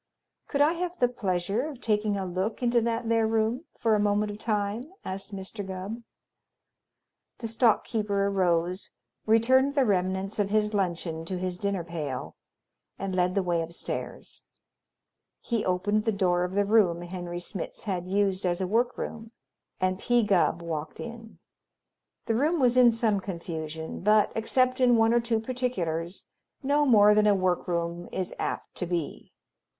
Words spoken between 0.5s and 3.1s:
I have the pleasure of taking a look into that